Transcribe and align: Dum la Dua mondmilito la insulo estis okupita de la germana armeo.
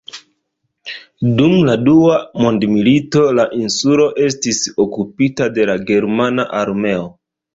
Dum 1.41 1.51
la 1.67 1.75
Dua 1.89 2.15
mondmilito 2.45 3.27
la 3.39 3.45
insulo 3.59 4.07
estis 4.29 4.63
okupita 4.85 5.51
de 5.59 5.67
la 5.71 5.79
germana 5.91 6.49
armeo. 6.65 7.05